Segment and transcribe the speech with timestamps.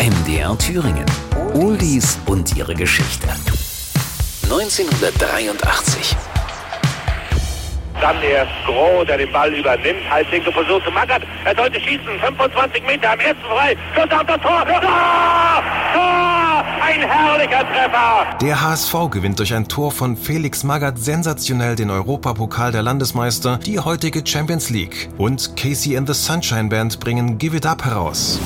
[0.00, 1.04] MDR Thüringen.
[1.52, 3.28] Oldies und ihre Geschichte.
[4.44, 6.16] 1983.
[8.00, 10.00] Dann erst Groh, der den Ball übernimmt.
[10.08, 11.20] Halbwinkel versucht Magath.
[11.44, 12.18] Er sollte schießen.
[12.18, 13.76] 25 Meter am ersten frei.
[13.94, 14.64] Schuss auf das Tor.
[14.64, 14.80] Tor!
[15.92, 16.64] Tor!
[16.82, 18.38] Ein herrlicher Treffer.
[18.40, 23.78] Der HSV gewinnt durch ein Tor von Felix Magath sensationell den Europapokal der Landesmeister, die
[23.78, 25.10] heutige Champions League.
[25.18, 28.40] Und Casey and the Sunshine Band bringen Give It Up heraus.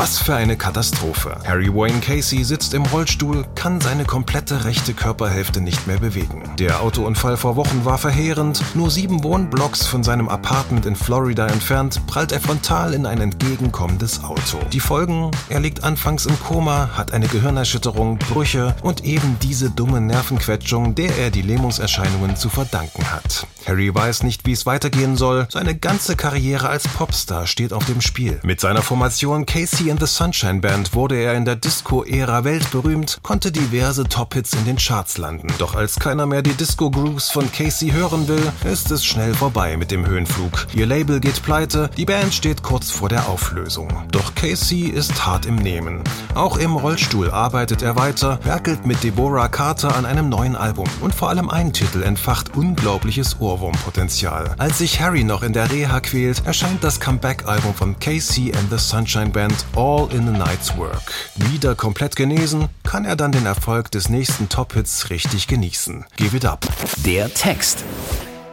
[0.00, 1.36] Was für eine Katastrophe.
[1.46, 6.42] Harry Wayne Casey sitzt im Rollstuhl, kann seine komplette rechte Körperhälfte nicht mehr bewegen.
[6.58, 8.62] Der Autounfall vor Wochen war verheerend.
[8.72, 14.24] Nur sieben Wohnblocks von seinem Apartment in Florida entfernt, prallt er frontal in ein entgegenkommendes
[14.24, 14.56] Auto.
[14.72, 15.32] Die Folgen?
[15.50, 21.14] Er liegt anfangs im Koma, hat eine Gehirnerschütterung, Brüche und eben diese dumme Nervenquetschung, der
[21.18, 23.46] er die Lähmungserscheinungen zu verdanken hat.
[23.66, 25.46] Harry weiß nicht, wie es weitergehen soll.
[25.50, 28.40] Seine ganze Karriere als Popstar steht auf dem Spiel.
[28.42, 33.50] Mit seiner Formation Casey and the Sunshine Band wurde er in der Disco-Ära weltberühmt, konnte
[33.50, 35.48] diverse Top-Hits in den Charts landen.
[35.58, 39.90] Doch als keiner mehr die Disco-Grooves von Casey hören will, ist es schnell vorbei mit
[39.90, 40.66] dem Höhenflug.
[40.74, 43.88] Ihr Label geht pleite, die Band steht kurz vor der Auflösung.
[44.12, 46.02] Doch Casey ist hart im Nehmen.
[46.34, 50.86] Auch im Rollstuhl arbeitet er weiter, werkelt mit Deborah Carter an einem neuen Album.
[51.00, 54.54] Und vor allem ein Titel entfacht unglaubliches Ohrwurmpotenzial.
[54.58, 58.78] Als sich Harry noch in der Reha quält, erscheint das Comeback-Album von Casey and the
[58.78, 61.10] Sunshine Band All in a Night's Work.
[61.36, 66.04] Wieder komplett genesen, kann er dann den Erfolg des nächsten Top-Hits richtig genießen.
[66.16, 66.66] Give it up.
[67.06, 67.82] Der Text.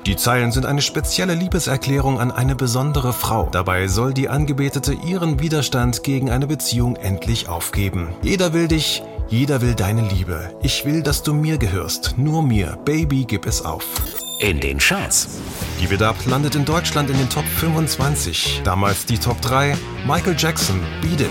[0.06, 3.50] Die Zeilen sind eine spezielle Liebeserklärung an eine besondere Frau.
[3.52, 8.08] Dabei soll die Angebetete ihren Widerstand gegen eine Beziehung endlich aufgeben.
[8.22, 10.56] Jeder will dich, jeder will deine Liebe.
[10.64, 12.14] Ich will, dass du mir gehörst.
[12.18, 12.80] Nur mir.
[12.86, 13.84] Baby, gib es auf.
[14.40, 15.28] In den Charts.
[15.80, 18.62] Give It Up landet in Deutschland in den Top 25.
[18.64, 19.78] Damals die Top 3.
[20.08, 21.30] Michael Jackson, Beat It.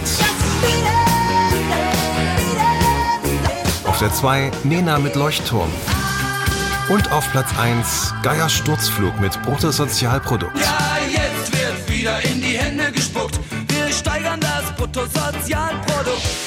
[3.85, 5.69] Auf der 2 Nena mit Leuchtturm.
[6.89, 10.57] Und auf Platz 1 Geier Sturzflug mit Bruttosozialprodukt.
[10.59, 13.41] Ja, jetzt wird wieder in die Hände gespuckt.
[13.69, 16.46] Wir steigern das Bruttosozialprodukt.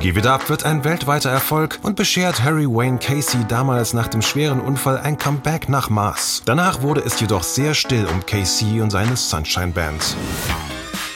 [0.00, 4.22] Give It Up wird ein weltweiter Erfolg und beschert Harry Wayne Casey damals nach dem
[4.22, 6.42] schweren Unfall ein Comeback nach Mars.
[6.44, 10.16] Danach wurde es jedoch sehr still um Casey und seine Sunshine Band.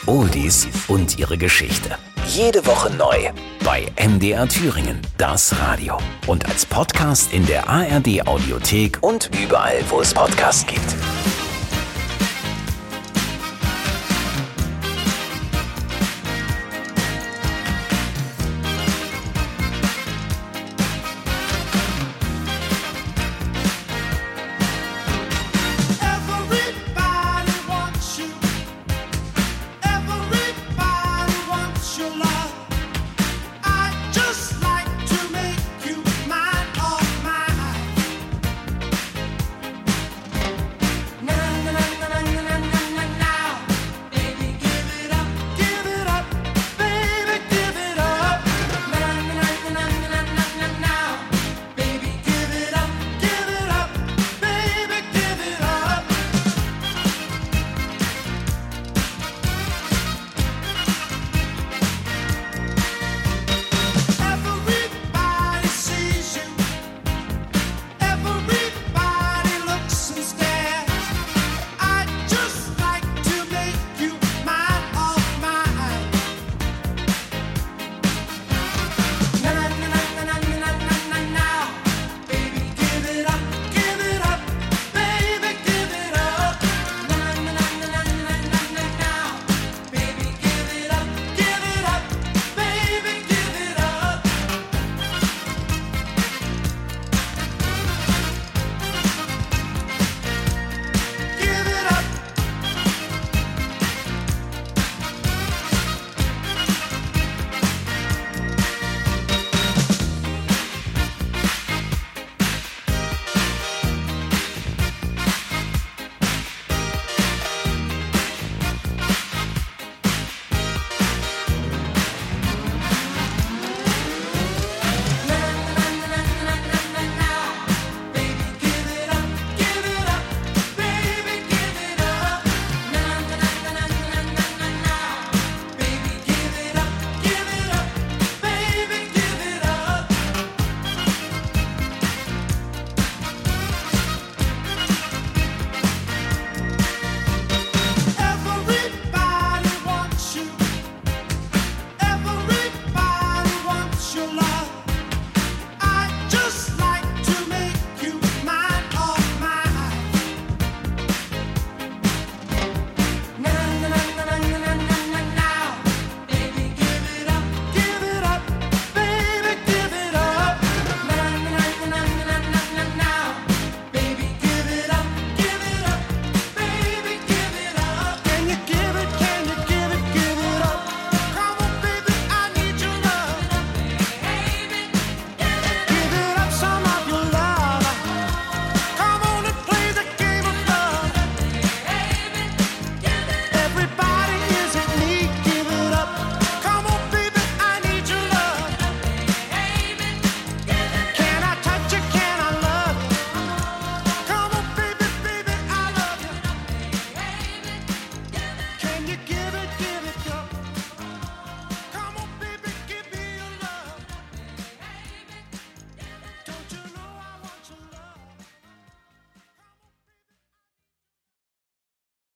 [0.07, 1.91] Oldies und ihre Geschichte.
[2.27, 3.31] Jede Woche neu
[3.65, 5.99] bei MDR Thüringen, das Radio.
[6.27, 10.97] Und als Podcast in der ARD Audiothek und überall, wo es Podcasts gibt.